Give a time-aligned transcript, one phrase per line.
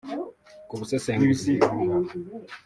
[0.67, 1.51] kubusesenguzi